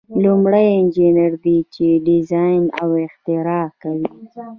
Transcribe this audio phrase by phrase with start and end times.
[0.23, 4.09] لومړی انجینر دی چې ډیزاین او اختراع کوي.